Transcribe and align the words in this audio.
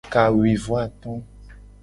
Kawuivoato. 0.13 1.11